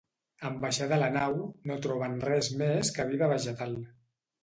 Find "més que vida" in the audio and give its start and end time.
2.65-3.33